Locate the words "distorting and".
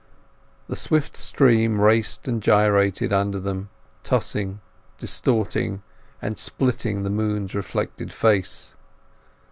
4.97-6.39